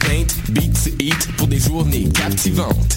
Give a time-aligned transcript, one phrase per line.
[0.00, 2.96] paint, beats, eat pour des journées captivantes.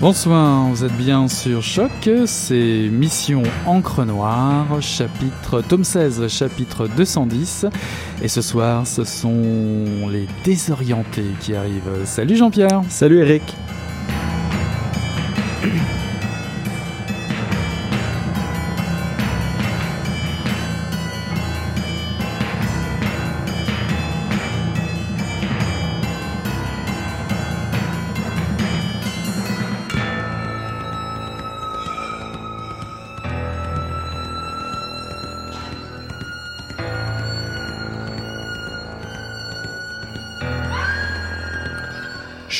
[0.00, 7.66] Bonsoir, vous êtes bien sur Choc, c'est Mission Encre Noire, chapitre tome 16, chapitre 210.
[8.22, 12.04] Et ce soir, ce sont les désorientés qui arrivent.
[12.04, 12.82] Salut Jean-Pierre.
[12.88, 13.42] Salut Eric.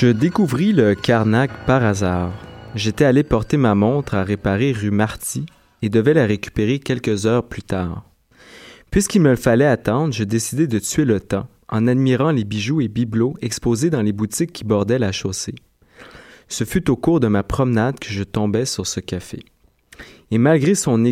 [0.01, 2.33] Je découvris le Carnac par hasard.
[2.77, 5.45] J'étais allé porter ma montre à réparer rue Marty
[5.83, 8.05] et devais la récupérer quelques heures plus tard.
[8.93, 12.87] Puisqu'il me fallait attendre, je décidai de tuer le temps en admirant les bijoux et
[12.87, 15.57] bibelots exposés dans les boutiques qui bordaient la chaussée.
[16.47, 19.41] Ce fut au cours de ma promenade que je tombais sur ce café.
[20.31, 21.05] Et malgré son,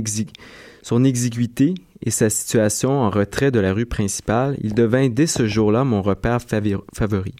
[0.82, 5.48] son exiguïté et sa situation en retrait de la rue principale, il devint dès ce
[5.48, 7.34] jour-là mon repère favori.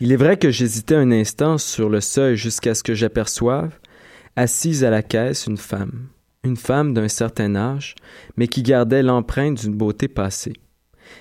[0.00, 3.78] Il est vrai que j'hésitais un instant sur le seuil jusqu'à ce que j'aperçoive,
[4.34, 6.08] assise à la caisse, une femme.
[6.42, 7.94] Une femme d'un certain âge,
[8.36, 10.54] mais qui gardait l'empreinte d'une beauté passée.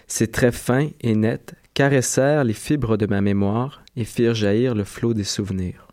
[0.08, 4.84] Ses traits fins et nets caressèrent les fibres de ma mémoire et firent jaillir le
[4.84, 5.88] flot des souvenirs.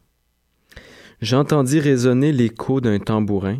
[1.21, 3.59] J'entendis résonner l'écho d'un tambourin,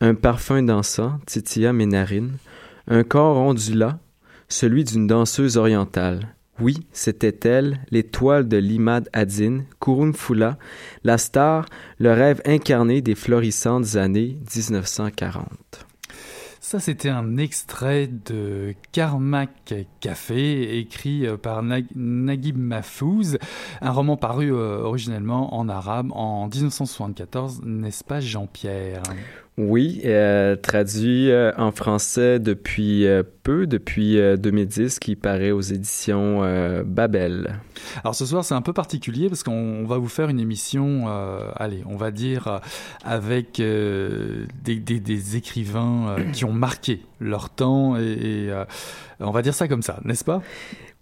[0.00, 2.38] un parfum dansant titilla mes narines,
[2.88, 3.98] un corps ondula,
[4.48, 10.58] celui d'une danseuse orientale, oui, c'était elle, l'étoile de l'Imad Adin, Kurun Fula,
[11.04, 11.66] la star,
[11.98, 15.86] le rêve incarné des florissantes années 1940.
[16.60, 23.38] Ça, c'était un extrait de Karmak Café, écrit euh, par Naguib Mahfouz,
[23.80, 29.02] un roman paru euh, originellement en arabe en 1974, n'est-ce pas Jean-Pierre?
[29.58, 36.42] Oui, euh, traduit euh, en français depuis euh, peu, depuis 2010, qui paraît aux éditions
[36.84, 37.60] Babel.
[38.02, 41.06] Alors ce soir, c'est un peu particulier parce qu'on va vous faire une émission,
[41.54, 42.60] allez, on va dire,
[43.04, 48.50] avec des, des, écrivains qui ont marqué leur temps et
[49.20, 50.42] on va dire ça comme ça, n'est-ce pas?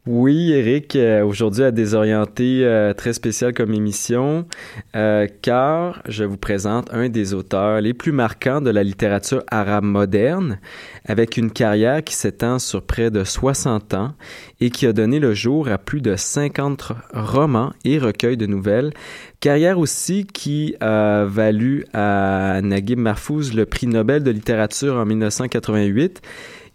[0.07, 4.47] Oui, Eric, euh, aujourd'hui à Désorienté, euh, très spécial comme émission,
[4.95, 9.85] euh, car je vous présente un des auteurs les plus marquants de la littérature arabe
[9.85, 10.59] moderne,
[11.07, 14.13] avec une carrière qui s'étend sur près de 60 ans
[14.61, 18.93] et qui a donné le jour à plus de 50 romans et recueils de nouvelles,
[19.41, 26.21] carrière aussi qui a valu à Naguib Mahfouz le prix Nobel de littérature en 1988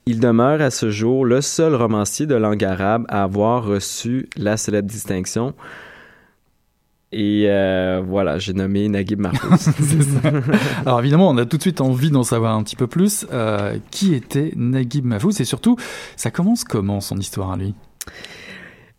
[0.10, 4.58] il demeure à ce jour le seul romancier de langue arabe à avoir reçu la
[4.58, 5.54] célèbre distinction.
[7.12, 9.70] Et euh, voilà, j'ai nommé Naguib Mahfouz.
[10.88, 13.28] Alors évidemment, on a tout de suite envie d'en savoir un petit peu plus.
[13.32, 15.78] Euh, qui était Naguib Mahfouz Et surtout,
[16.16, 17.76] ça commence comment son histoire à lui?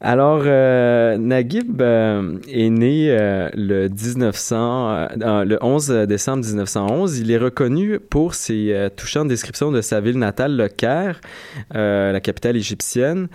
[0.03, 7.19] Alors, euh, Naguib euh, est né euh, le 1900, le 11 décembre 1911.
[7.19, 11.21] Il est reconnu pour ses touchantes descriptions de sa ville natale, le Caire,
[11.75, 13.29] la capitale égyptienne.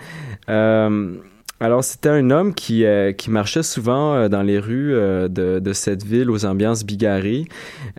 [0.48, 2.84] alors, c'était un homme qui,
[3.28, 7.44] marchait souvent dans les rues de, de, cette ville aux ambiances bigarrées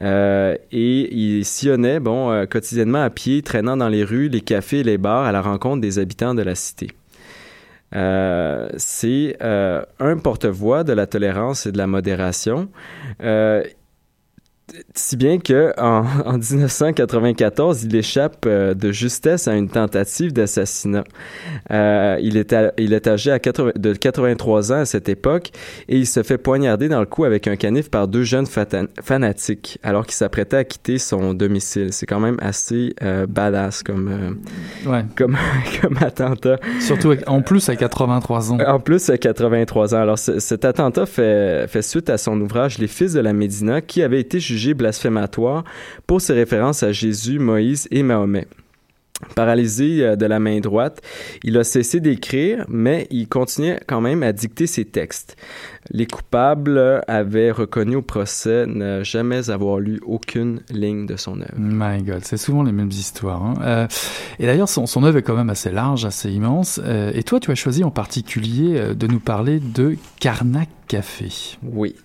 [0.02, 4.98] et il sillonnait, bon, quotidiennement à pied, traînant dans les rues, les cafés et les
[4.98, 6.97] bars à la rencontre des habitants de la cité.
[7.96, 12.70] Euh, c'est euh, un porte-voix de la tolérance et de la modération.
[13.22, 13.64] Euh,
[14.96, 21.04] si bien que en, en 1994, il échappe euh, de justesse à une tentative d'assassinat.
[21.72, 25.52] Euh, il, est il est âgé à de 83 ans à cette époque
[25.88, 28.48] et il se fait poignarder dans le cou avec un canif par deux jeunes
[29.02, 31.94] fanatiques alors qu'il s'apprêtait à quitter son domicile.
[31.94, 34.38] C'est quand même assez euh, badass comme,
[34.86, 35.06] ouais.
[35.16, 35.38] comme,
[35.82, 36.58] comme attentat.
[36.82, 38.58] Surtout en plus à 83 ans.
[38.60, 40.02] En plus à 83 ans.
[40.02, 44.04] Alors cet attentat fait, fait suite à son ouvrage Les Fils de la Médina qui
[44.04, 45.64] avait été jugé blasphématoire
[46.06, 48.48] pour ses références à Jésus, Moïse et Mahomet.
[49.34, 51.02] Paralysé euh, de la main droite,
[51.44, 55.36] il a cessé d'écrire, mais il continuait quand même à dicter ses textes.
[55.90, 61.58] Les coupables avaient reconnu au procès ne jamais avoir lu aucune ligne de son œuvre.
[61.58, 63.44] My God, c'est souvent les mêmes histoires.
[63.44, 63.54] Hein.
[63.64, 63.88] Euh,
[64.38, 66.80] et d'ailleurs, son, son, œuvre est quand même assez large, assez immense.
[66.84, 71.58] Euh, et toi, tu as choisi en particulier de nous parler de Karnak Café.
[71.64, 71.96] Oui.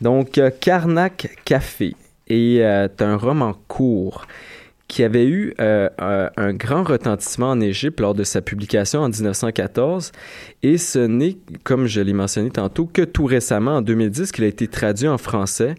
[0.00, 1.94] Donc, euh, Karnak Café
[2.28, 4.26] est euh, un roman court
[4.86, 10.12] qui avait eu euh, un grand retentissement en Égypte lors de sa publication en 1914.
[10.62, 14.46] Et ce n'est, comme je l'ai mentionné tantôt, que tout récemment, en 2010, qu'il a
[14.46, 15.74] été traduit en français.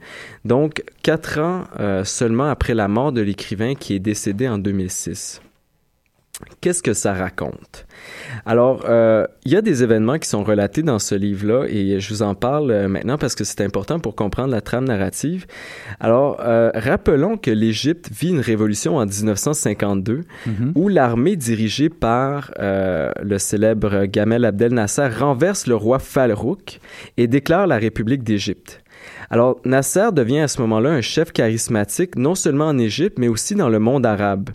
[0.46, 1.64] Donc, quatre ans
[2.04, 5.42] seulement après la mort de l'écrivain qui est décédé en 2006.
[6.62, 7.86] Qu'est-ce que ça raconte?
[8.46, 12.14] Alors, euh, il y a des événements qui sont relatés dans ce livre-là et je
[12.14, 15.46] vous en parle euh, maintenant parce que c'est important pour comprendre la trame narrative.
[16.00, 20.72] Alors, euh, rappelons que l'Égypte vit une révolution en 1952 mm-hmm.
[20.76, 26.80] où l'armée dirigée par le célèbre Gamel Abdel Nasser renverse le roi Falrouk
[27.18, 28.82] et déclare la République d'Égypte.
[29.30, 33.56] Alors, Nasser devient à ce moment-là un chef charismatique non seulement en Égypte, mais aussi
[33.56, 34.50] dans le monde arabe.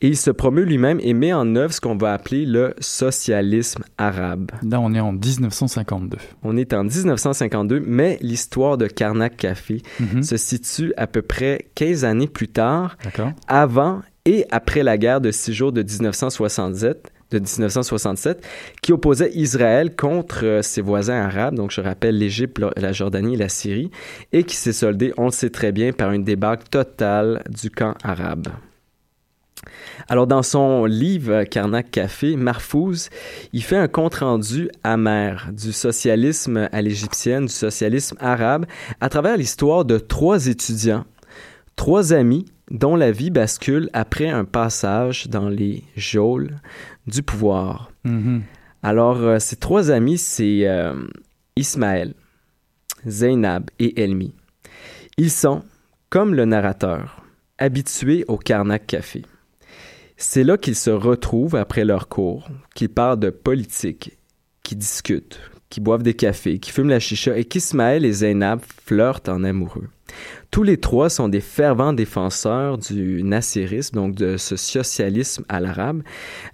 [0.00, 3.84] Et il se promeut lui-même et met en œuvre ce qu'on va appeler le socialisme
[3.98, 4.50] arabe.
[4.62, 6.18] Là, on est en 1952.
[6.42, 10.22] On est en 1952, mais l'histoire de Karnak Café mhm.
[10.22, 12.96] se situe à peu près 15 années plus tard,
[13.48, 18.46] avant et après la guerre de six jours de 1967 de 1967,
[18.82, 23.38] qui opposait Israël contre euh, ses voisins arabes, donc je rappelle l'Égypte, la Jordanie et
[23.38, 23.90] la Syrie,
[24.32, 27.94] et qui s'est soldé, on le sait très bien, par une débâcle totale du camp
[28.02, 28.48] arabe.
[30.08, 33.10] Alors, dans son livre Karnak Café, Marfouz,
[33.52, 38.66] il fait un compte-rendu amer du socialisme à l'égyptienne, du socialisme arabe,
[39.00, 41.04] à travers l'histoire de trois étudiants,
[41.76, 46.56] trois amis, dont la vie bascule après un passage dans les geôles
[47.06, 47.92] du pouvoir.
[48.06, 48.40] Mm-hmm.
[48.82, 50.94] Alors, euh, ces trois amis, c'est euh,
[51.56, 52.14] Ismaël,
[53.06, 54.34] Zainab et Elmi.
[55.18, 55.62] Ils sont,
[56.08, 57.22] comme le narrateur,
[57.58, 59.22] habitués au Karnak Café.
[60.24, 64.18] C'est là qu'ils se retrouvent après leur cours, qu'ils parlent de politique,
[64.62, 69.28] qui discutent, qui boivent des cafés, qui fument la chicha et qu'Ismaël et Zainab flirtent
[69.28, 69.88] en amoureux.
[70.52, 76.04] Tous les trois sont des fervents défenseurs du nassirisme, donc de ce socialisme à l'arabe,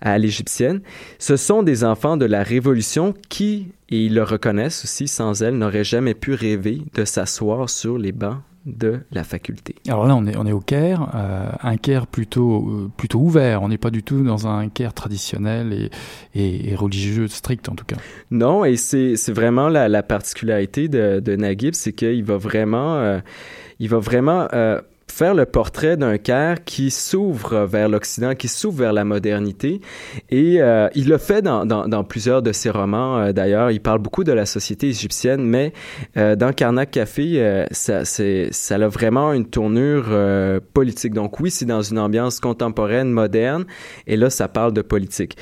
[0.01, 0.81] à l'égyptienne.
[1.19, 5.59] Ce sont des enfants de la révolution qui, et ils le reconnaissent aussi, sans elle,
[5.59, 9.75] n'auraient jamais pu rêver de s'asseoir sur les bancs de la faculté.
[9.89, 13.63] Alors là, on est, on est au Caire, euh, un Caire plutôt, euh, plutôt ouvert.
[13.63, 15.91] On n'est pas du tout dans un Caire traditionnel
[16.35, 17.97] et, et, religieux strict, en tout cas.
[18.31, 23.21] Non, et c'est vraiment la, la particularité de, de Naguib, c'est qu'il va vraiment, euh,
[23.79, 24.49] il va vraiment
[25.13, 29.81] faire le portrait d'un Caire qui s'ouvre vers l'Occident, qui s'ouvre vers la modernité.
[30.31, 33.19] Et euh, il le fait dans, dans, dans, plusieurs de ses romans.
[33.19, 35.73] Euh, d'ailleurs, il parle beaucoup de la société égyptienne, mais
[36.17, 40.07] euh, dans Karnak Café, ça, ça a vraiment une tournure
[40.73, 41.15] politique.
[41.15, 43.65] Donc oui, c'est dans une ambiance contemporaine, moderne,
[44.07, 45.37] et là, ça parle de politique.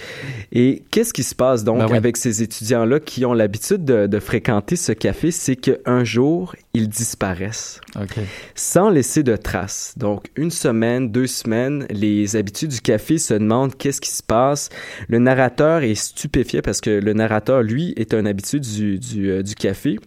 [0.53, 4.21] Et qu'est-ce qui se passe donc ben avec ces étudiants-là qui ont l'habitude de, de,
[4.21, 5.31] fréquenter ce café?
[5.31, 8.23] C'est qu'un jour, ils disparaissent, okay.
[8.55, 9.56] sans laisser de traces
[9.97, 14.69] donc, une semaine, deux semaines, les habitués du café se demandent qu'est-ce qui se passe.
[15.09, 19.43] Le narrateur est stupéfié parce que le narrateur, lui, est un habitué du, du, euh,
[19.59, 19.99] café.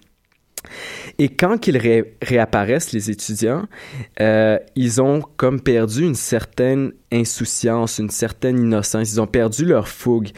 [1.17, 1.77] Et quand ils
[2.21, 3.65] réapparaissent, les étudiants,
[4.19, 9.11] euh, ils ont comme perdu une certaine insouciance, une certaine innocence.
[9.11, 10.29] Ils ont perdu leur fougue.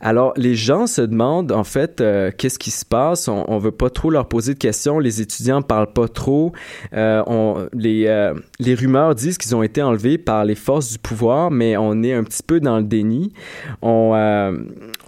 [0.00, 3.28] Alors, les gens se demandent, en fait, euh, qu'est-ce qui se passe?
[3.28, 4.98] On, on veut pas trop leur poser de questions.
[4.98, 6.52] Les étudiants parlent pas trop.
[6.94, 11.76] Euh, euh, les rumeurs disent qu'ils ont été enlevés par les forces du pouvoir, mais
[11.76, 13.32] on est un petit peu dans le déni.
[13.82, 14.16] On,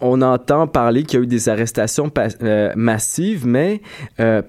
[0.00, 2.10] entend parler qu'il y a eu des arrestations
[2.76, 3.80] massives, mais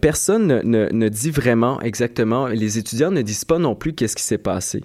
[0.01, 2.47] personne ne, dit vraiment exactement.
[2.47, 4.83] Les étudiants ne disent pas non plus qu'est-ce qui s'est passé.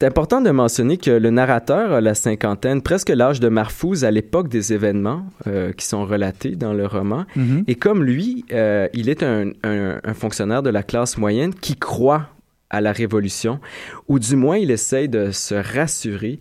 [0.00, 4.10] C'est important de mentionner que le narrateur a la cinquantaine, presque l'âge de Marfouz à
[4.10, 7.26] l'époque des événements euh, qui sont relatés dans le roman.
[7.36, 7.64] Mm -hmm.
[7.66, 11.76] Et comme lui, euh, il est un, un, un, fonctionnaire de la classe moyenne qui
[11.76, 12.30] croit
[12.70, 13.60] à la révolution,
[14.08, 16.38] ou du moins il essaye de se rassurer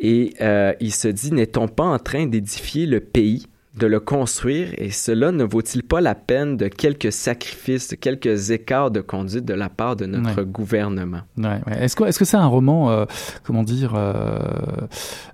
[0.00, 3.46] et euh, il se dit, n'est-on pas en train d'édifier le pays?
[3.78, 8.50] De le construire et cela ne vaut-il pas la peine de quelques sacrifices, de quelques
[8.50, 10.46] écarts de conduite de la part de notre ouais.
[10.46, 11.20] gouvernement?
[11.36, 11.84] Ouais, ouais.
[11.84, 13.04] Est-ce que est-ce que c'est un roman, euh,
[13.44, 14.38] comment dire, euh,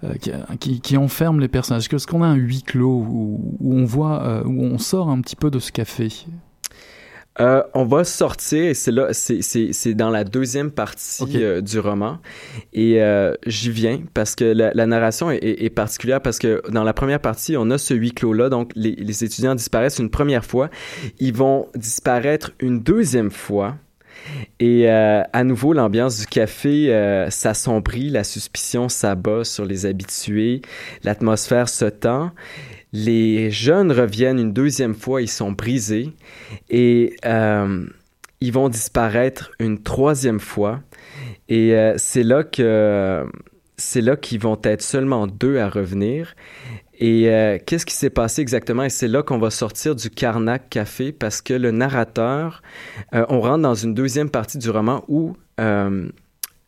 [0.04, 0.14] euh,
[0.60, 1.88] qui, qui, enferme les personnages?
[1.92, 5.36] Est-ce qu'on a un huis clos où, où on voit, où on sort un petit
[5.36, 6.08] peu de ce café
[7.40, 11.42] euh, on va sortir, et c'est là, c'est dans la deuxième partie okay.
[11.42, 12.18] euh, du roman,
[12.72, 16.62] et euh, j'y viens parce que la, la narration est, est, est, particulière parce que
[16.70, 19.98] dans la première partie, on a ce huis clos là, donc les, les étudiants disparaissent
[19.98, 20.70] une première fois,
[21.18, 23.76] ils vont disparaître une deuxième fois.
[24.58, 30.62] Et à nouveau, l'ambiance du café s'assombrit, la suspicion s'abat sur les habitués,
[31.02, 32.30] l'atmosphère se tend.
[32.96, 36.12] Les jeunes reviennent une deuxième fois, ils sont brisés
[36.70, 37.84] et euh,
[38.40, 40.80] ils vont disparaître une troisième fois.
[41.48, 43.26] Et euh, c'est là que
[43.76, 46.36] c'est là qu'ils vont être seulement deux à revenir.
[47.00, 48.84] Et euh, qu'est-ce qui s'est passé exactement?
[48.84, 52.62] Et c'est là qu'on va sortir du Carnac Café parce que le narrateur,
[53.12, 56.12] on rentre dans une deuxième partie du roman où le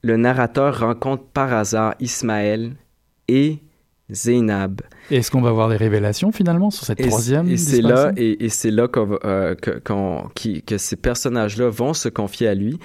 [0.03, 2.73] narrateur rencontre par hasard Ismaël
[3.29, 3.61] et
[4.13, 4.83] Zainab.
[5.11, 8.45] Est-ce qu'on va avoir des révélations finalement sur cette et troisième Et c'est là, et,
[8.45, 9.81] et c'est là euh, que,
[10.35, 12.79] qui, que ces personnages-là vont se confier à lui.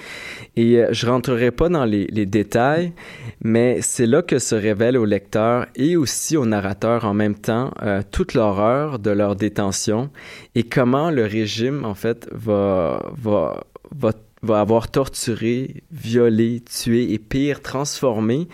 [0.55, 2.93] Et euh, je rentrerai pas dans les, les, détails,
[3.41, 7.71] mais c'est là que se révèle au lecteur et aussi au narrateur en même temps
[7.83, 10.09] euh, toute l'horreur de leur détention
[10.55, 13.63] et comment le régime en fait va va
[13.95, 14.11] va
[14.41, 18.47] va avoir torturé, violé, tué et pire, transformé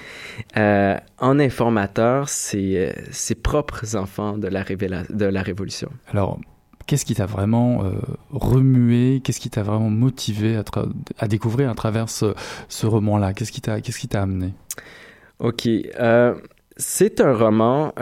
[0.58, 5.90] euh, en informateur ses, euh, ses, propres enfants de la, de la Révolution.
[6.10, 6.40] Alors,
[6.88, 7.94] qu'est-ce qui t'a vraiment euh,
[8.32, 10.64] remué, qu'est-ce qui t'a vraiment motivé à,
[11.20, 12.34] à, découvrir à travers ce,
[12.68, 13.34] ce roman-là?
[13.34, 14.54] Qu'est-ce qui t'a qu'est-ce qui t'a amené?
[15.40, 16.36] Ok, euh,
[16.76, 17.94] c'est un roman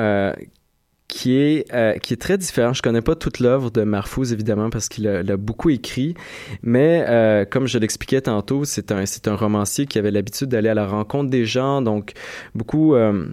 [1.08, 2.74] qui est euh, qui est très différent.
[2.74, 6.16] Je connais pas toute l'œuvre de Marfouz évidemment parce qu'il a, beaucoup écrit,
[6.64, 10.70] mais euh, comme je l'expliquais tantôt, c'est un c'est un romancier qui avait l'habitude d'aller
[10.70, 12.14] à la rencontre des gens, donc
[12.56, 13.28] beaucoup euh,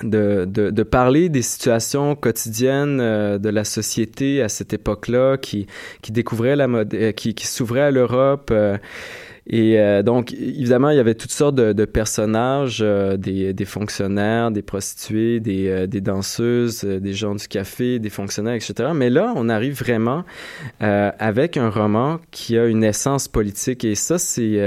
[0.00, 5.66] de, de, de, parler des situations quotidiennes euh, de la société à cette époque-là, qui,
[6.00, 8.50] qui découvrait la mode, euh, qui, qui s'ouvrait à l'Europe.
[8.52, 8.78] Euh,
[9.46, 13.64] et euh, donc, évidemment, il y avait toutes sortes de, de personnages, euh, des, des,
[13.64, 18.90] fonctionnaires, des prostituées, des, euh, des danseuses, des gens du café, des fonctionnaires, etc.
[18.94, 20.24] Mais là, on arrive vraiment
[20.80, 23.84] avec un roman qui a une essence politique.
[23.84, 24.60] Et ça, c'est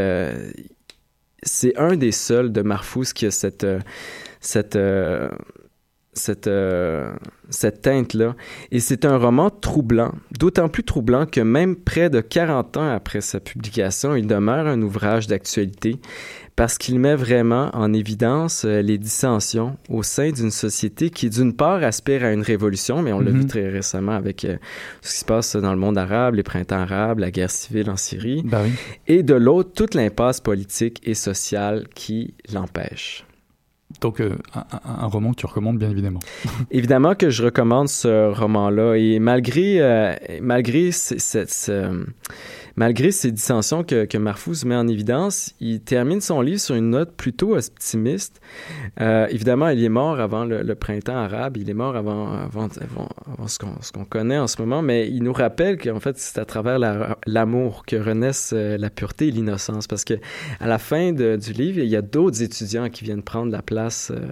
[1.43, 3.67] c'est un des seuls de Marfouz qui a cette
[4.41, 4.77] cette
[6.15, 7.13] cette, euh,
[7.49, 8.35] cette teinte-là.
[8.71, 13.21] Et c'est un roman troublant, d'autant plus troublant que même près de 40 ans après
[13.21, 15.99] sa publication, il demeure un ouvrage d'actualité
[16.55, 21.53] parce qu'il met vraiment en évidence euh, les dissensions au sein d'une société qui, d'une
[21.53, 23.39] part, aspire à une révolution, mais on l'a mm -hmm.
[23.39, 24.55] vu très récemment avec euh,
[25.01, 27.97] ce qui se passe dans le monde arabe, les printemps arabes, la guerre civile en
[27.97, 28.71] Syrie, ben oui.
[29.07, 33.24] et de l'autre, toute l'impasse politique et sociale qui l'empêche.
[34.01, 36.19] Donc, euh, un, roman que tu recommandes, bien évidemment.
[36.71, 38.95] évidemment que je recommande ce roman-là.
[38.95, 42.05] Et malgré, euh, malgré cette, ce,
[42.75, 46.89] malgré ces dissensions que, que Marfouz met en évidence, il termine son livre sur une
[46.91, 48.41] note plutôt optimiste.
[49.01, 52.67] Euh, évidemment, il est mort avant le, le, printemps arabe, il est mort avant, avant,
[52.81, 56.17] avant, avant ce qu'on qu connaît en ce moment, mais il nous rappelle qu'en fait,
[56.17, 56.79] c'est à travers
[57.25, 59.87] l'amour la, que renaissent euh, la pureté et l'innocence.
[59.87, 60.15] Parce que
[60.59, 63.61] à la fin de, du livre, il y a d'autres étudiants qui viennent prendre la
[63.61, 64.25] place euh,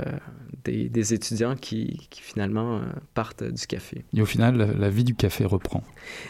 [0.63, 2.81] des, des, étudiants qui, qui finalement euh,
[3.13, 4.03] partent du café.
[4.15, 5.83] Et au final, la, la, vie du café reprend.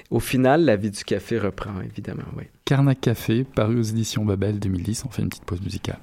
[0.10, 2.30] Au final, la vie du café reprend, évidemment, évidemment.
[2.38, 2.44] Oui.
[2.66, 5.06] Carnac Café, paru aux éditions Babel 2010.
[5.06, 6.00] On fait une petite pause musicale.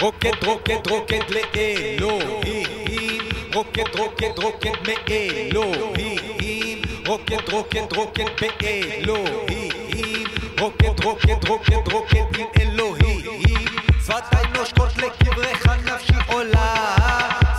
[0.00, 2.18] Rocket, rocket, rocket, les hello,
[3.52, 5.64] Rocket, rocket, rocket, mais hello,
[7.06, 9.16] Rocket, rocket, rocket, mais hello,
[10.58, 13.19] Rocket, rocket, rocket, rocket, Elohim.
[14.20, 16.74] שפתיי נושקות לקברך נפשי עולה.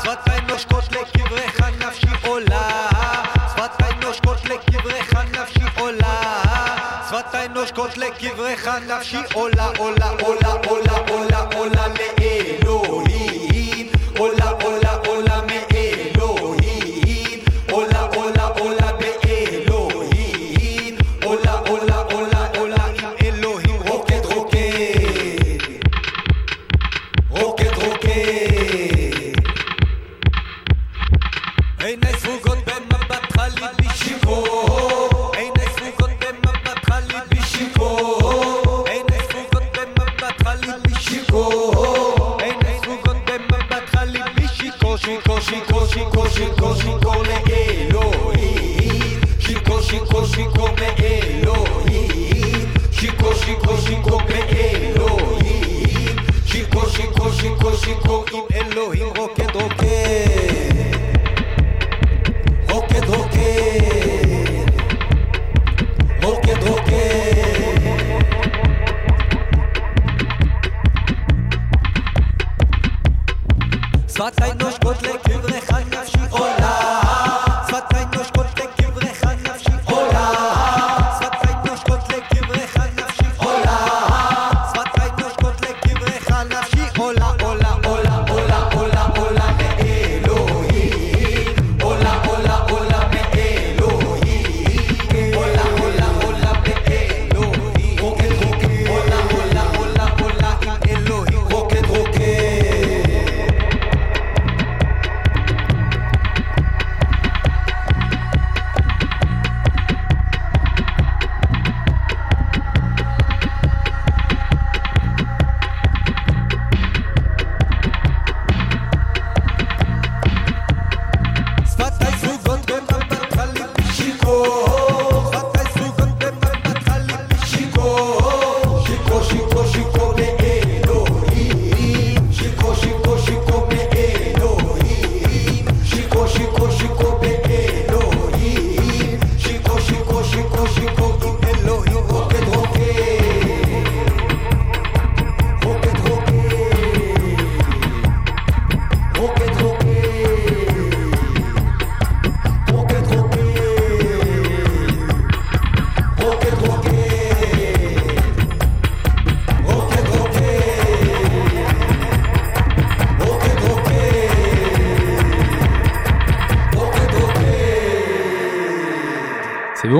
[0.04, 2.90] שפתיי נושקות לקברך נפשי עולה.
[3.50, 6.22] שפתיי נושקות לקברך נפשי עולה.
[7.10, 11.88] שפתיי נושקות לקברך נפשי עולה עולה עולה עולה עולה עולה
[12.20, 13.31] לאלוהים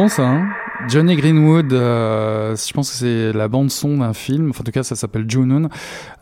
[0.08, 0.48] ça, hein.
[0.88, 4.72] Johnny Greenwood, euh, je pense que c'est la bande son d'un film, enfin en tout
[4.72, 5.70] cas ça s'appelle Junoon,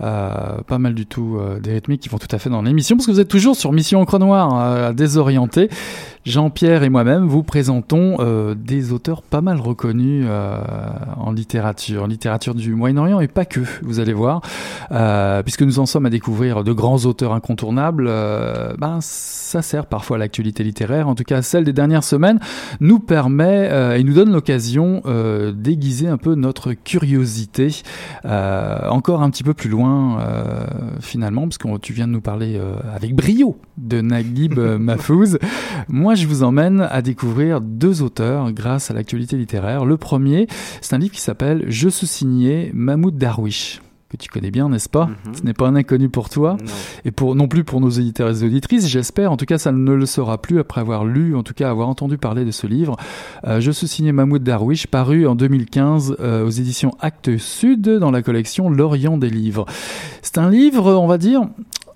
[0.02, 2.98] euh, pas mal du tout euh, des rythmiques qui vont tout à fait dans l'émission,
[2.98, 5.70] parce que vous êtes toujours sur Mission Encre Noire, à désorienter.
[6.30, 10.60] Jean-Pierre et moi-même vous présentons euh, des auteurs pas mal reconnus euh,
[11.18, 14.42] en littérature, en littérature du Moyen-Orient et pas que, vous allez voir,
[14.92, 18.06] euh, puisque nous en sommes à découvrir de grands auteurs incontournables,
[18.78, 22.39] ben ça sert parfois à l'actualité littéraire, en tout cas celle des dernières semaines
[22.80, 25.02] nous permet et nous donne l'occasion
[25.56, 27.82] d'aiguiser un peu notre curiosité
[28.24, 30.20] encore un petit peu plus loin
[31.00, 32.62] finalement, parce que tu viens de nous parler
[32.94, 35.39] avec brio de Naguib Mahfouz.
[35.88, 39.86] Moi, je vous emmène à découvrir deux auteurs grâce à l'actualité littéraire.
[39.86, 40.47] Le premier,
[40.82, 44.89] c'est un livre qui s'appelle Je suis signé Mahmoud Darwish que tu connais bien, n'est-ce
[44.89, 45.36] pas Mhm.
[45.36, 46.65] Ce n'est pas un inconnu pour toi Non.
[47.05, 49.32] et pour non plus pour nos auditeurs et auditrices, j'espère.
[49.32, 51.88] En tout cas, ça ne le sera plus après avoir lu, en tout cas avoir
[51.89, 52.97] entendu parler de ce livre.
[53.45, 58.10] Euh, je suis signé Mahmoud Darwish, paru en 2015 euh, aux éditions Actes Sud dans
[58.10, 59.67] la collection L'Orient des livres.
[60.23, 61.41] C'est un livre, on va dire.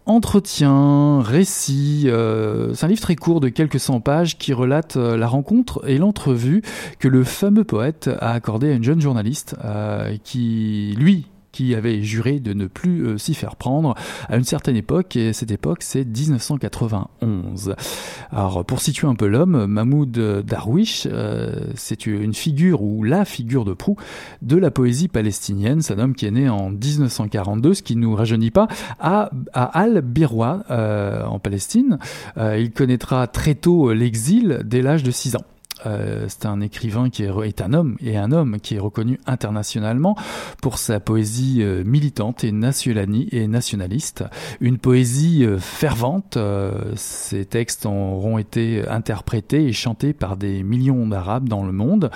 [0.06, 5.16] Entretien, récit, euh, c'est un livre très court de quelques cent pages qui relate euh,
[5.16, 6.62] la rencontre et l'entrevue
[7.00, 12.02] que le fameux poète a accordé à une jeune journaliste euh, qui, lui, qui avait
[12.02, 13.96] juré de ne plus euh, s'y faire prendre
[14.28, 17.76] à une certaine époque, et cette époque c'est 1991.
[18.32, 20.12] Alors pour situer un peu l'homme, Mahmoud
[20.46, 23.96] Darwish, euh, c'est une figure ou la figure de proue
[24.42, 25.82] de la poésie palestinienne.
[25.82, 28.68] C'est un homme qui est né en 1942, ce qui ne nous rajeunit pas,
[29.00, 32.00] à, Al-Birwa euh, en Palestine.
[32.36, 35.46] Il connaîtra très tôt l'exil dès l'âge de 6 ans.
[35.86, 40.16] Euh, c'est un écrivain qui est, un homme et un homme qui est reconnu internationalement
[40.62, 44.24] pour sa poésie euh, militante et, nationali- et nationaliste.
[44.62, 46.38] Une poésie euh, fervente.
[46.96, 52.10] ces textes auront été interprétés et chantés par des millions d'Arabes dans le monde.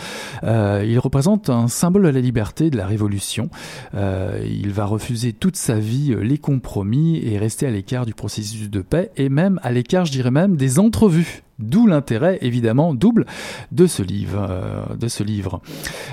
[0.44, 3.50] Il représente un symbole de la liberté, de la révolution.
[3.94, 8.82] Il va refuser toute sa vie les compromis et rester à l'écart du processus de
[8.82, 11.44] paix et même à l'écart, je dirais même, des entrevues.
[11.60, 13.26] D'où l'intérêt, évidemment, double
[13.72, 14.48] de ce livre.
[14.50, 15.60] euh.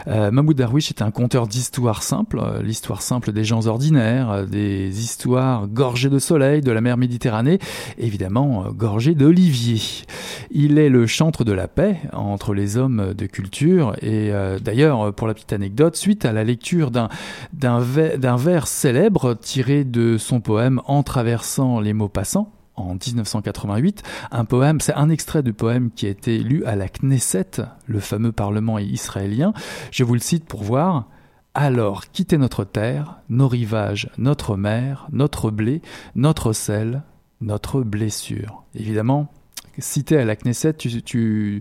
[0.07, 5.03] Euh, Mahmoud Darwish est un conteur d'histoires simples, euh, l'histoire simple des gens ordinaires, des
[5.03, 7.59] histoires gorgées de soleil, de la mer Méditerranée,
[7.99, 9.83] évidemment gorgées d'oliviers.
[10.51, 15.27] Il est le chantre de la paix entre les hommes de culture et d'ailleurs, pour
[15.27, 17.79] la petite anecdote, suite à la lecture d'un
[18.37, 24.81] vers célèbre tiré de son poème En traversant les mots passants, en 1988, un poème,
[24.81, 28.79] c'est un extrait du poème qui a été lu à la Knesset, le fameux parlement
[28.79, 29.53] israélien.
[29.91, 31.09] Je vous le cite pour voir.
[31.55, 35.83] Alors, quittez notre terre, nos rivages, notre mer, notre blé,
[36.17, 37.05] notre sel,
[37.41, 38.65] notre blessure.
[38.75, 39.29] Évidemment,
[39.79, 41.61] cité à la Knesset, tu, tu,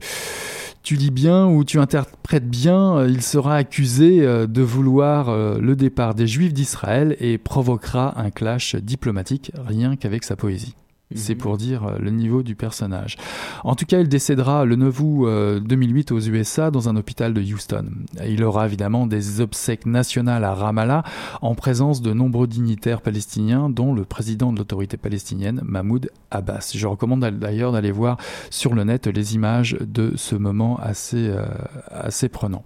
[0.96, 5.76] lis bien ou tu interprètes bien, euh, il sera accusé euh, de vouloir euh, le
[5.76, 10.76] départ des Juifs d'Israël et provoquera un clash diplomatique rien qu'avec sa poésie.
[11.16, 13.18] C'est pour dire euh, le niveau du personnage.
[13.64, 17.34] En tout cas, il décédera le 9 août euh, 2008 aux USA dans un hôpital
[17.34, 17.86] de Houston.
[18.26, 21.04] Il aura évidemment des obsèques nationales à Ramallah
[21.42, 26.72] en présence de nombreux dignitaires palestiniens, dont le président de l'autorité palestinienne, Mahmoud Abbas.
[26.76, 28.18] Je recommande d'ailleurs d'aller voir
[28.50, 31.46] sur le net les images de ce moment assez, euh,
[31.90, 32.64] assez prenant.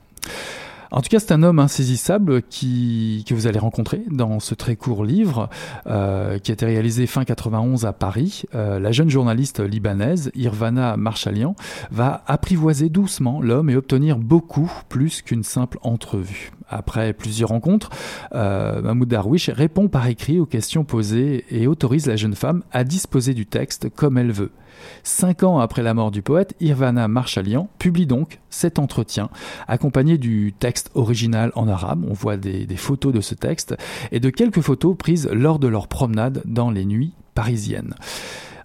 [0.91, 5.03] En tout cas, c'est un homme insaisissable que vous allez rencontrer dans ce très court
[5.03, 5.49] livre
[5.87, 8.43] euh, qui a été réalisé fin 91 à Paris.
[8.55, 11.55] Euh, la jeune journaliste libanaise Irvana Marchalian
[11.91, 16.51] va apprivoiser doucement l'homme et obtenir beaucoup plus qu'une simple entrevue.
[16.69, 17.89] Après plusieurs rencontres,
[18.33, 22.83] euh, Mahmoud Darwish répond par écrit aux questions posées et autorise la jeune femme à
[22.83, 24.51] disposer du texte comme elle veut.
[25.03, 29.29] Cinq ans après la mort du poète, Irvana Marchalian publie donc cet entretien,
[29.67, 32.03] accompagné du texte original en arabe.
[32.09, 33.75] On voit des, photos de ce texte
[34.11, 37.95] et de quelques photos prises lors de leur promenade dans les nuits parisiennes.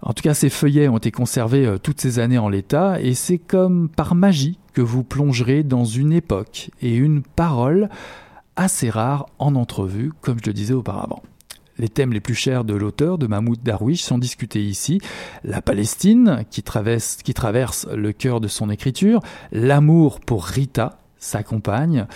[0.03, 3.15] En tout cas, ces feuillets ont été conservés euh, toutes ces années en l'état, et
[3.15, 7.89] c'est comme par magie que vous plongerez dans une époque et une parole
[8.57, 11.23] assez rare en entrevue, comme je le disais auparavant.
[11.83, 15.01] Les thèmes les plus chers de l'auteur, de Mahmoud Darwish, sont discutés ici.
[15.43, 19.19] La Palestine, qui traverse, le cœur de son écriture,
[19.51, 22.07] l'amour pour Rita, sa compagne,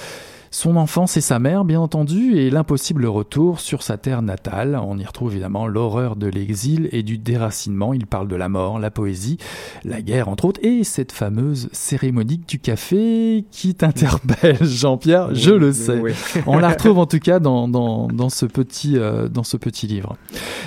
[0.51, 4.79] son enfance et sa mère, bien entendu, et l'impossible retour sur sa terre natale.
[4.83, 7.93] On y retrouve évidemment l'horreur de l'exil et du déracinement.
[7.93, 9.39] Il parle de la mort, la poésie,
[9.85, 15.73] la guerre, entre autres, et cette fameuse cérémonie du café qui t'interpelle, Jean-Pierre, je le
[15.73, 15.99] sais.
[15.99, 16.13] Oui.
[16.47, 19.87] On la retrouve en tout cas dans, dans, dans, ce, petit, euh, dans ce petit
[19.87, 20.17] livre.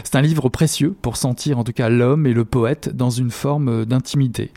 [0.03, 3.31] C'est un livre précieux pour sentir en tout cas l'homme et le poète dans une
[3.31, 4.51] forme d'intimité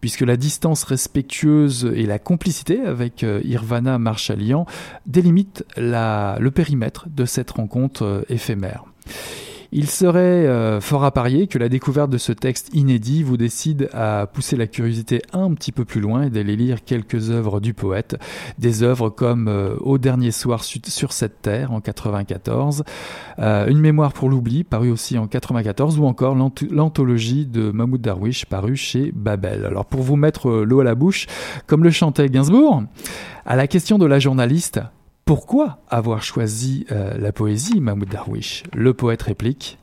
[0.00, 4.66] puisque la distance respectueuse et la complicité avec euh, Irvana Marchalian
[5.06, 8.84] délimitent le périmètre de cette rencontre euh, éphémère.
[9.72, 13.88] Il serait euh, fort à parier que la découverte de ce texte inédit vous décide
[13.92, 17.72] à pousser la curiosité un petit peu plus loin et d'aller lire quelques œuvres du
[17.72, 18.16] poète.
[18.58, 22.82] Des œuvres comme euh, Au dernier soir su- sur cette terre en 94,
[23.38, 28.00] euh, Une mémoire pour l'oubli paru aussi en 94 ou encore l'ant- l'anthologie de Mahmoud
[28.00, 29.64] Darwish paru chez Babel.
[29.64, 31.28] Alors pour vous mettre l'eau à la bouche,
[31.68, 32.82] comme le chantait Gainsbourg,
[33.46, 34.80] à la question de la journaliste
[35.30, 38.64] pourquoi avoir choisi euh, la poésie, Mahmoud Darwish?
[38.74, 39.78] Le poète réplique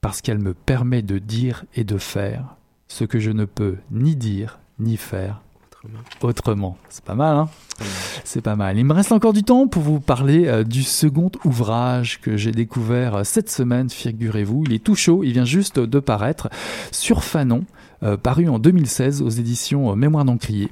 [0.00, 2.56] Parce qu'elle me permet de dire et de faire
[2.88, 5.42] ce que je ne peux ni dire ni faire
[6.22, 6.78] autrement.
[6.88, 7.48] C'est pas mal, hein?
[8.24, 8.78] C'est pas mal.
[8.78, 12.52] Il me reste encore du temps pour vous parler euh, du second ouvrage que j'ai
[12.52, 14.64] découvert euh, cette semaine, figurez-vous.
[14.66, 16.48] Il est tout chaud, il vient juste de paraître
[16.90, 17.66] sur Fanon,
[18.22, 20.70] paru en 2016 aux éditions Mémoire d'Encrier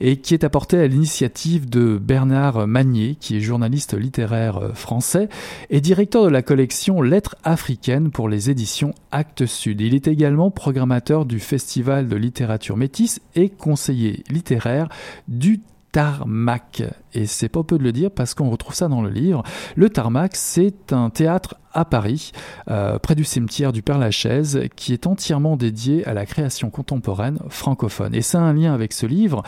[0.00, 5.28] et qui est apporté à l'initiative de Bernard Magnier, qui est journaliste littéraire euh, français
[5.68, 9.80] et directeur de la collection Lettres africaines pour les éditions Actes Sud.
[9.80, 14.88] Il est également programmateur du Festival de littérature métisse et conseiller littéraire
[15.28, 15.60] du
[15.92, 16.82] Tarmac.
[17.14, 19.42] Et c'est pas peu de le dire parce qu'on retrouve ça dans le livre.
[19.76, 22.32] Le Tarmac, c'est un théâtre à Paris,
[22.68, 28.14] euh, près du cimetière du Père-Lachaise, qui est entièrement dédié à la création contemporaine francophone.
[28.14, 29.42] Et ça a un lien avec ce livre,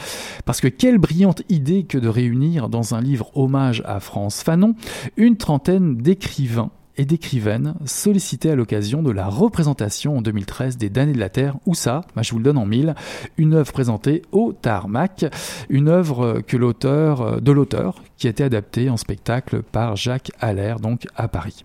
[0.45, 4.75] parce que quelle brillante idée que de réunir dans un livre hommage à France Fanon
[5.17, 11.13] une trentaine d'écrivains et d'écrivaines sollicitées à l'occasion de la représentation en 2013 des Damnés
[11.13, 11.57] de la Terre.
[11.67, 12.95] Où ça bah, Je vous le donne en mille.
[13.37, 15.25] Une œuvre présentée au Tarmac,
[15.69, 20.81] une œuvre que l'auteur, de l'auteur qui a été adaptée en spectacle par Jacques Allaire,
[20.81, 21.65] donc à Paris.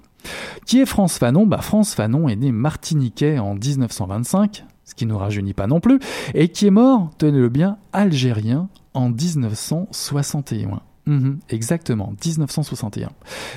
[0.65, 1.45] Qui est France Fanon?
[1.45, 5.79] Bah, France Fanon est né martiniquais en 1925, ce qui ne nous rajeunit pas non
[5.79, 5.99] plus,
[6.33, 10.81] et qui est mort, tenez-le bien, algérien en 1961.
[11.07, 13.09] Mhm, exactement, 1961.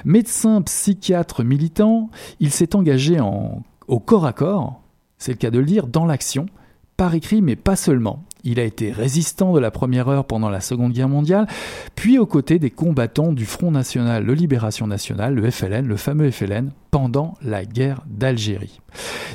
[0.05, 4.81] Médecin, psychiatre, militant, il s'est engagé en, au corps à corps,
[5.19, 6.47] c'est le cas de le dire, dans l'action,
[6.97, 8.25] par écrit mais pas seulement.
[8.45, 11.47] Il a été résistant de la première heure pendant la Seconde Guerre mondiale,
[11.95, 16.31] puis aux côtés des combattants du Front National de Libération Nationale, le FLN, le fameux
[16.31, 18.81] FLN, pendant la guerre d'Algérie.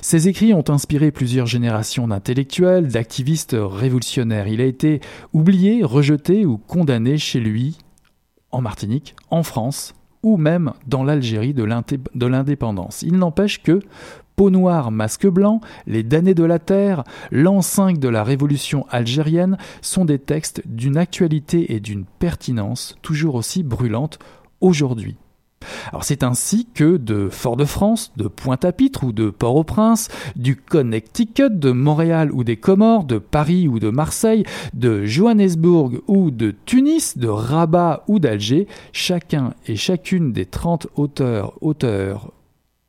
[0.01, 4.47] Ses écrits ont inspiré plusieurs générations d'intellectuels, d'activistes révolutionnaires.
[4.47, 5.01] Il a été
[5.33, 7.77] oublié, rejeté ou condamné chez lui,
[8.55, 13.01] en Martinique, en France, ou même dans l'Algérie de l'indépendance.
[13.01, 13.81] Il n'empêche que,
[14.35, 20.03] Peau noire, masque blanc, Les damnés de la terre, 5 de la révolution algérienne sont
[20.03, 24.19] des textes d'une actualité et d'une pertinence toujours aussi brûlantes
[24.61, 25.15] aujourd'hui.
[25.89, 32.31] Alors c'est ainsi que de Fort-de-France, de Pointe-à-Pitre ou de Port-au-Prince, du Connecticut, de Montréal
[32.31, 38.03] ou des Comores, de Paris ou de Marseille, de Johannesburg ou de Tunis, de Rabat
[38.07, 42.31] ou d'Alger, chacun et chacune des 30 auteurs, auteurs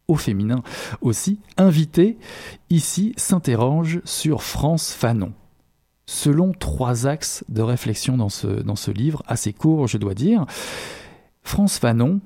[0.09, 0.63] au féminin
[1.01, 2.17] aussi, invités
[2.71, 5.33] ici s'interrogent sur France Fanon.
[6.07, 10.47] Selon trois axes de réflexion dans ce, dans ce livre, assez court je dois dire,
[11.43, 12.21] France Fanon,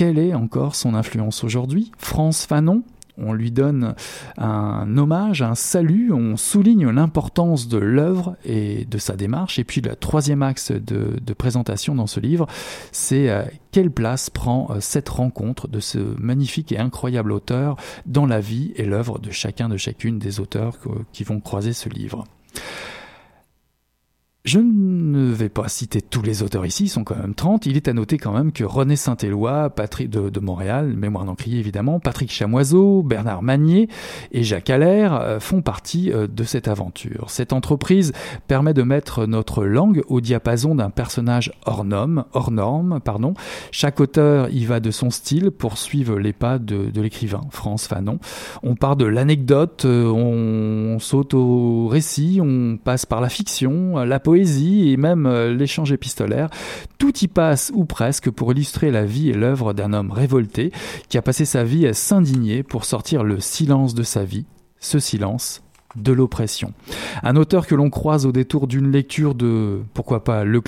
[0.00, 1.92] quelle est encore son influence aujourd'hui?
[1.98, 2.84] France Fanon,
[3.18, 3.94] on lui donne
[4.38, 9.58] un hommage, un salut, on souligne l'importance de l'œuvre et de sa démarche.
[9.58, 12.46] Et puis le troisième axe de, présentation dans ce livre,
[12.92, 18.24] c'est euh, quelle place prend euh, cette rencontre de ce magnifique et incroyable auteur dans
[18.24, 20.78] la vie et l'œuvre de chacun de chacune des auteurs
[21.12, 22.24] qui vont croiser ce livre?
[24.42, 27.66] Je ne vais pas citer tous les auteurs ici, ils sont quand même 30.
[27.66, 32.00] Il est à noter quand même que René Saint-Éloi, Patrick de, Montréal, mémoire d'encrier évidemment,
[32.00, 33.90] Patrick Chamoiseau, Bernard Magnier
[34.32, 37.28] et Jacques Allaire euh, font partie euh, de cette aventure.
[37.28, 38.12] Cette entreprise
[38.48, 43.34] permet de mettre notre langue au diapason d'un personnage hors norme, hors norme, pardon.
[43.72, 48.18] Chaque auteur y va de son style pour suivre les pas de, l'écrivain, France Fanon.
[48.62, 54.18] On part de l'anecdote, euh, on saute au récit, on passe par la fiction, la
[54.30, 56.50] poésie et même euh, l'échange épistolaire.
[56.98, 60.70] Tout y passe ou presque pour illustrer la vie et l'œuvre d'un homme révolté
[61.08, 64.46] qui a passé sa vie à s'indigner pour sortir le silence de sa vie,
[64.78, 65.64] ce silence
[65.96, 66.74] de l'oppression.
[67.24, 70.62] Un auteur que l'on croise au détour d'une lecture de, pourquoi pas, Le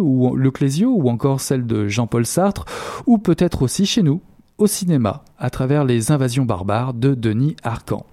[0.00, 2.64] ou, ou encore celle de Jean-Paul Sartre,
[3.04, 4.22] ou peut-être aussi chez nous,
[4.56, 8.06] au cinéma, à travers les invasions barbares de Denis Arcan.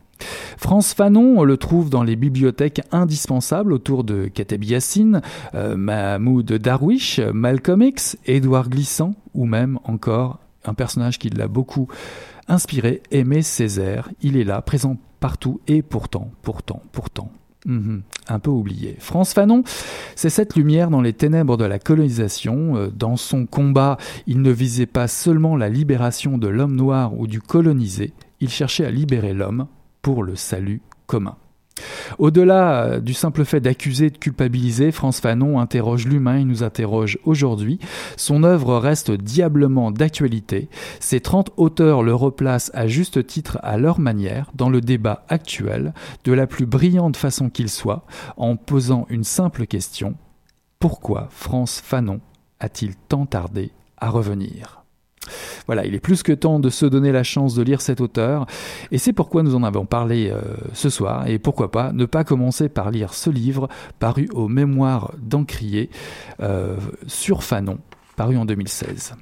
[0.58, 5.22] France Fanon, on le trouve dans les bibliothèques indispensables autour de Kateb Yassine,
[5.56, 11.88] euh, Mahmoud Darwish, Malcolm X, Édouard Glissant, ou même encore un personnage qui l'a beaucoup
[12.48, 14.10] inspiré, Aimé Césaire.
[14.22, 17.32] Il est là, présent partout, et pourtant, pourtant, pourtant,
[17.66, 18.96] mhm, un peu oublié.
[19.00, 19.64] France Fanon,
[20.16, 22.76] c'est cette lumière dans les ténèbres de la colonisation.
[22.76, 27.28] Euh, dans son combat, il ne visait pas seulement la libération de l'homme noir ou
[27.28, 29.68] du colonisé, il cherchait à libérer l'homme
[30.02, 31.38] pour le salut commun.
[32.18, 37.18] Au-delà euh, du simple fait d'accuser, de culpabiliser, France Fanon interroge l'humain, il nous interroge
[37.24, 37.80] aujourd'hui.
[38.18, 40.70] Son œuvre reste diablement d'actualité.
[41.00, 45.94] Ses 30 auteurs le replacent à juste titre à leur manière dans le débat actuel,
[46.24, 48.06] de la plus brillante façon qu'il soit,
[48.38, 50.16] en posant une simple question.
[50.80, 52.22] Pourquoi France Fanon
[52.60, 54.79] a-t-il tant tardé à revenir?
[55.66, 58.46] Voilà, il est plus que temps de se donner la chance de lire cet auteur,
[58.92, 60.42] et c'est pourquoi nous en avons parlé euh,
[60.74, 65.14] ce soir, et pourquoi pas ne pas commencer par lire ce livre paru au Mémoire
[65.18, 65.90] d'Encrier
[66.42, 66.78] euh,
[67.08, 67.80] sur Fanon,
[68.16, 69.16] paru en 2016.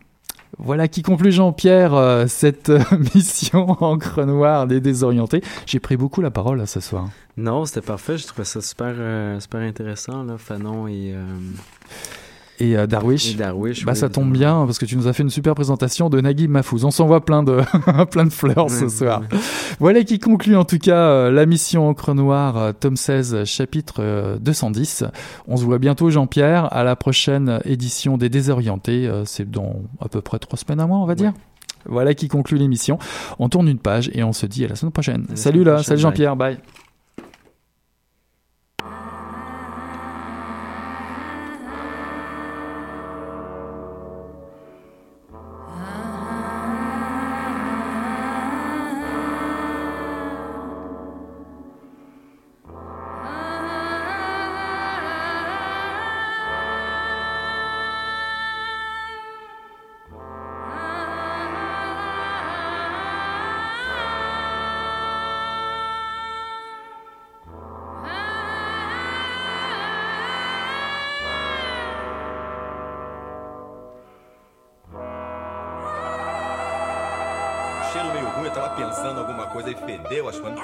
[0.59, 2.71] Voilà qui conclut Jean-Pierre euh, cette
[3.15, 5.41] mission encre noire des désorientés.
[5.65, 7.09] J'ai pris beaucoup la parole ce soir.
[7.35, 8.17] Non, c'était parfait.
[8.17, 8.95] Je trouvais ça super,
[9.41, 11.13] super intéressant, là, Fanon et
[12.59, 13.35] et euh, Darwish.
[13.85, 16.47] bah, ça tombe bien parce que tu nous as fait une super présentation de Nagui
[16.47, 16.85] Mafouz.
[16.85, 17.61] On s'envoie plein de,
[18.11, 19.21] plein de fleurs ce soir.
[19.79, 24.37] Voilà qui conclut en tout cas euh, la mission Encre Noire, euh, tome 16, chapitre
[24.39, 25.05] 210.
[25.47, 29.09] On se voit bientôt, Jean-Pierre, à la prochaine édition des Désorientés.
[29.25, 31.33] C'est dans à peu près trois semaines à mois, on va dire.
[31.85, 32.97] Voilà qui conclut l'émission.
[33.39, 35.25] On tourne une page et on se dit à la semaine prochaine.
[35.35, 36.57] salut là, salut Jean-Pierre, bye.
[78.59, 80.59] Tava pensando alguma coisa e fedeu as coisas.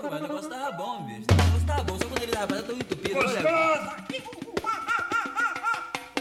[0.00, 1.26] Pô, mas o negócio tava bom, bicho.
[1.30, 3.18] O negócio tava bom, só quando ele tava tão entupido.
[3.18, 3.96] Olha,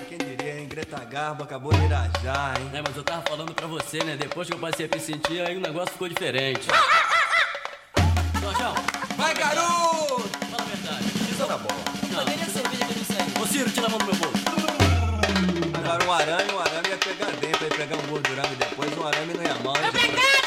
[0.10, 0.68] Quem diria, hein?
[0.68, 2.70] Greta Garbo acabou de irajar, hein?
[2.74, 4.18] É, mas eu tava falando pra você, né?
[4.18, 6.68] Depois que eu passei a me sentir, aí o negócio ficou diferente.
[8.42, 8.74] Jorjão,
[9.16, 10.30] Vai, garoto!
[10.50, 11.04] fala a verdade.
[11.28, 11.80] Pisa na bola.
[12.12, 12.26] Não.
[12.26, 13.42] Cadê a cerveja que eu sei?
[13.44, 14.40] Ô Ciro, tira a mão do meu bolso.
[15.78, 19.34] Agora um arame, um arame ia pegar dentro, ia pegar um gordurame depois, um arame
[19.34, 19.76] não ia mal.
[19.78, 19.84] hein?
[19.84, 20.39] Não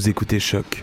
[0.00, 0.82] Vous écoutez Choc.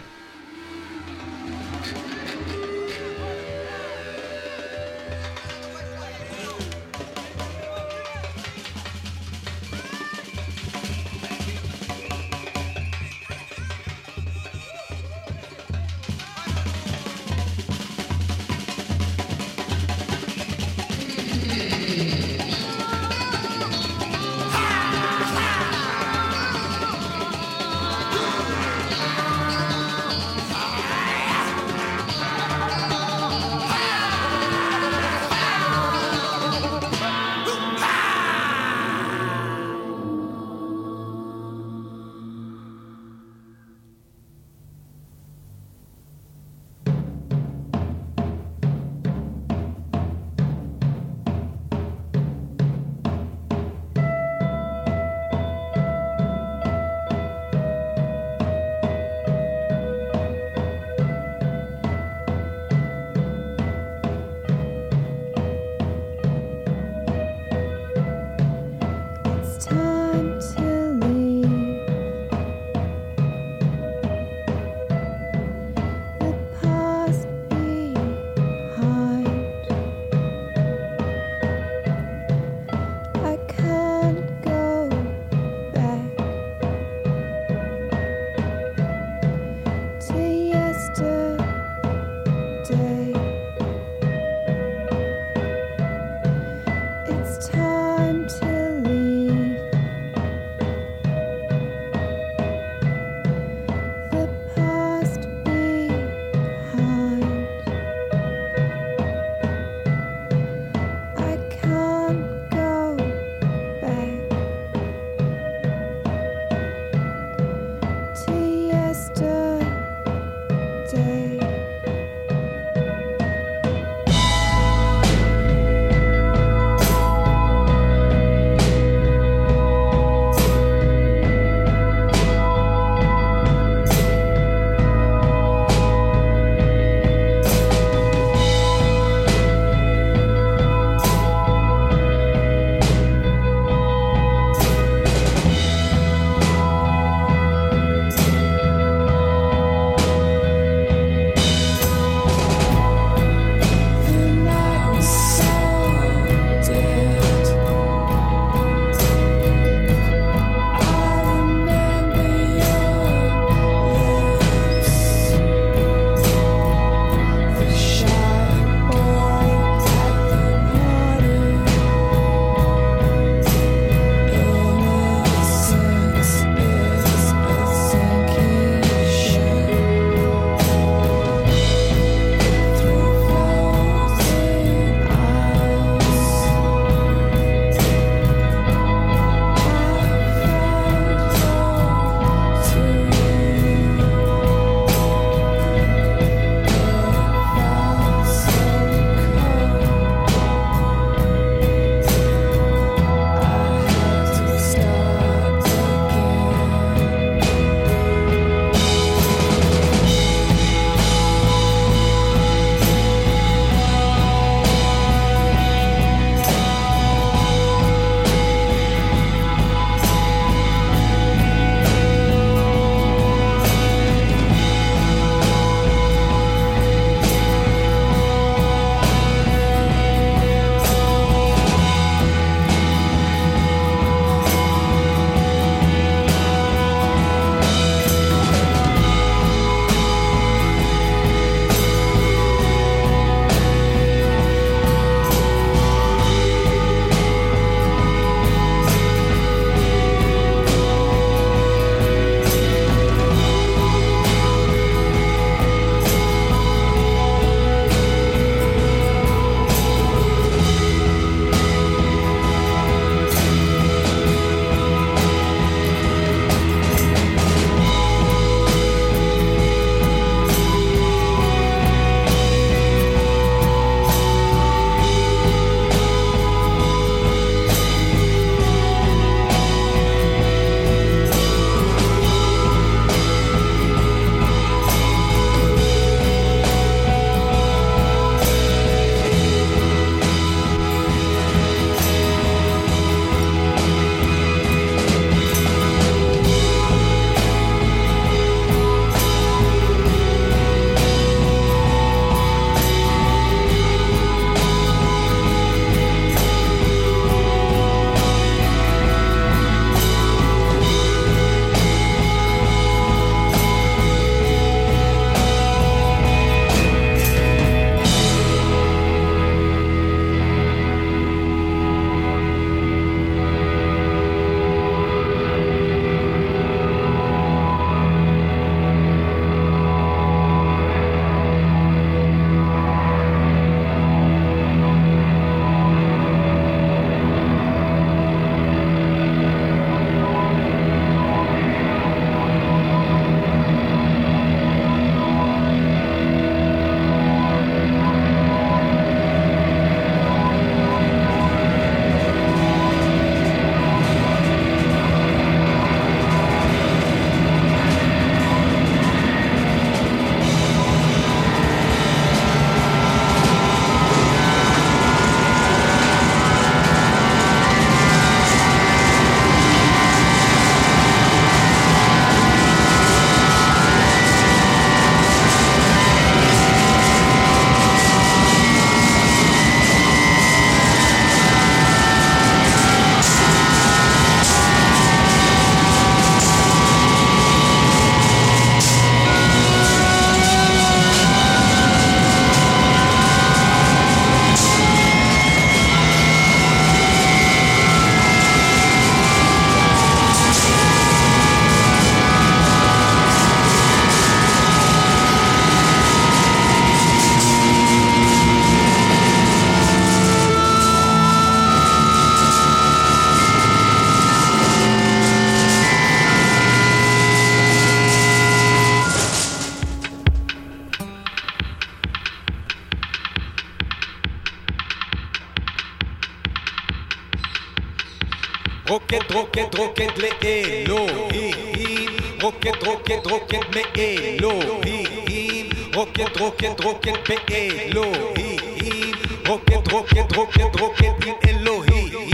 [429.38, 432.10] רוקד רוקד לאלוהים
[432.42, 439.16] רוקד רוקד רוקד מאלוהים רוקד רוקד רוקד באלוהים
[439.48, 442.30] רוקד רוקד רוקד רוקד עם אלוהים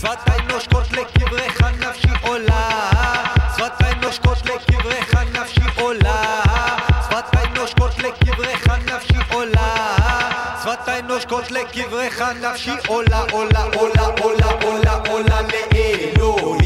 [0.00, 1.62] שפת האנוש קודש לקבריך
[11.34, 16.63] להכות לקברך נפשי עולה עולה עולה עולה עולה עולה לאלוהים.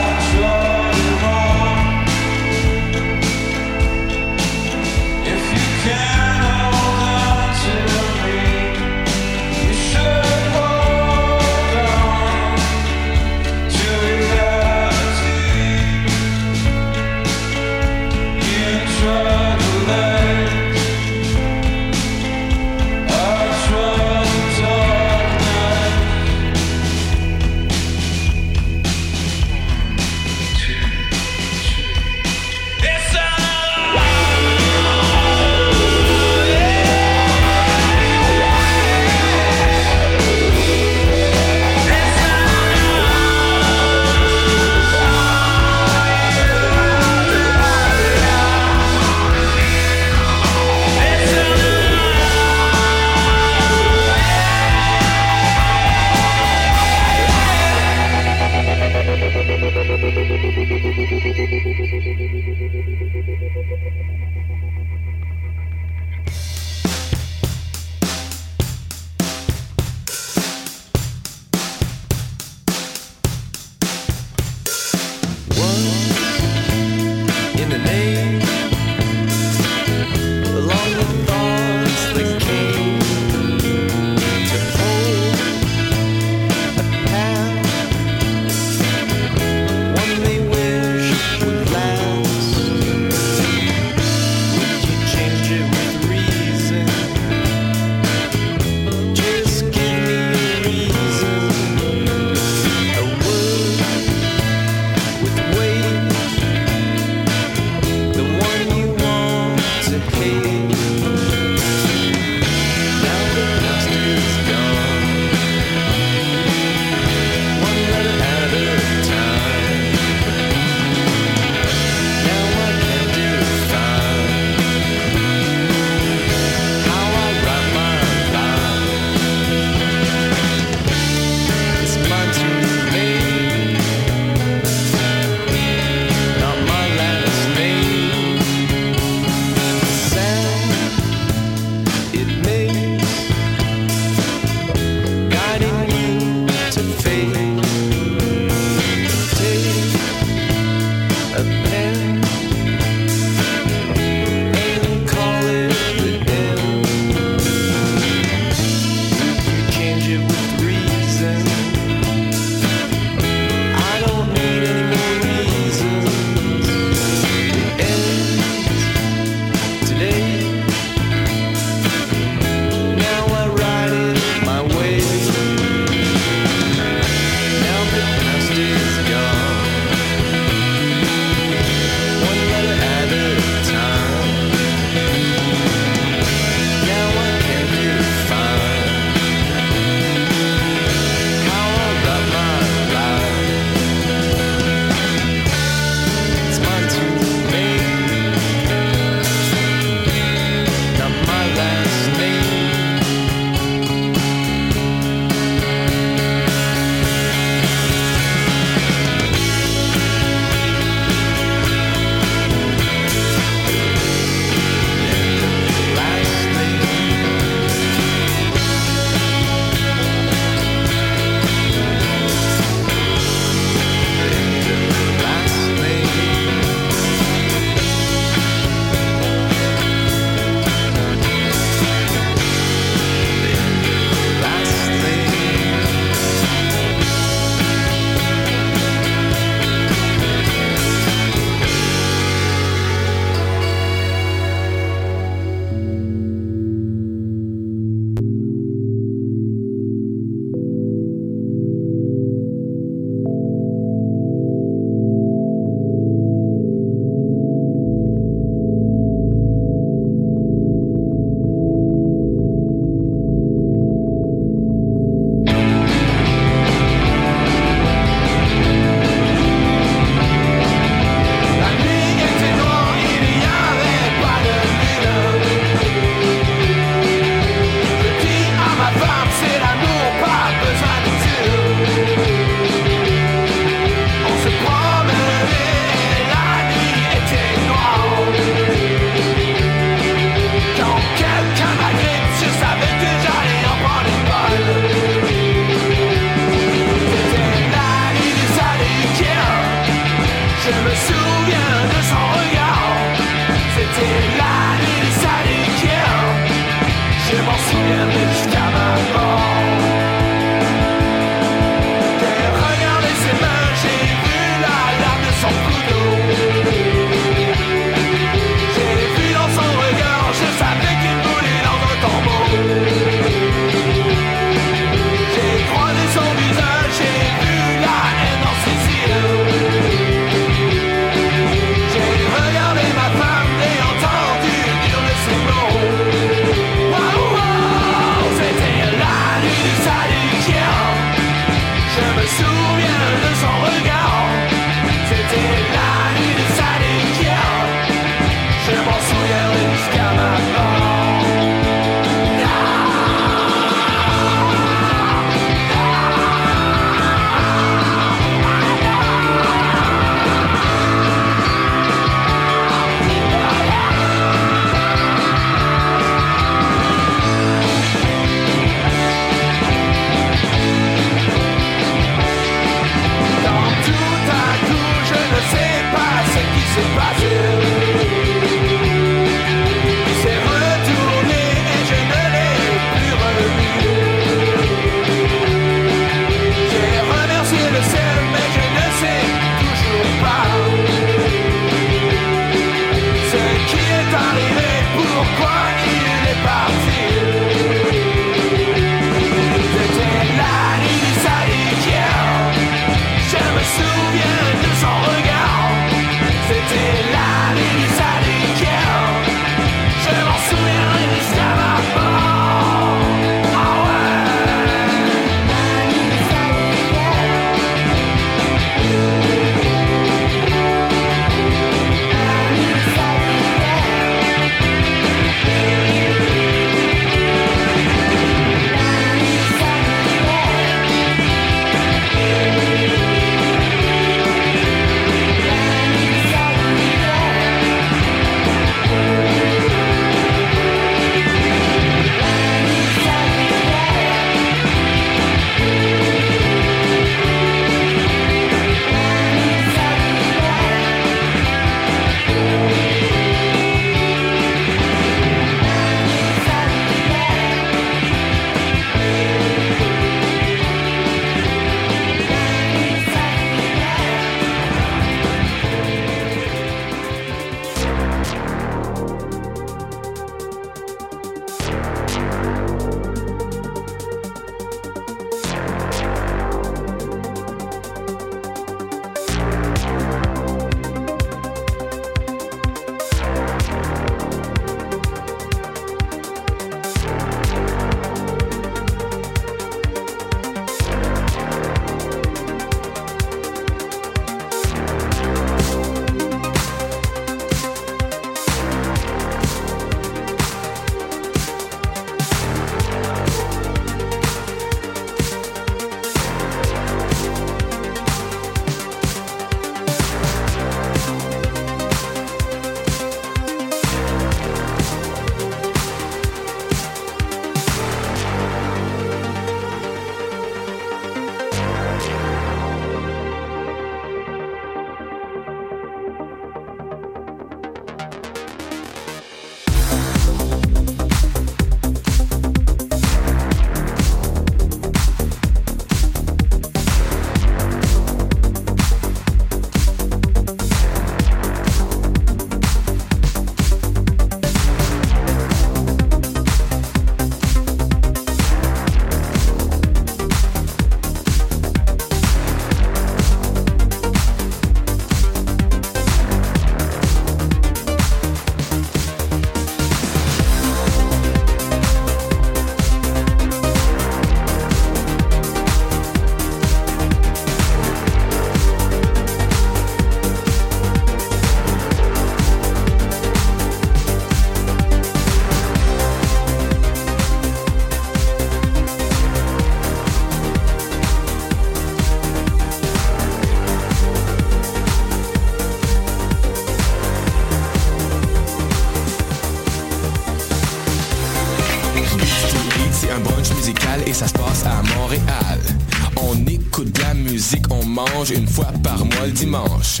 [598.30, 600.00] Une fois par mois le dimanche.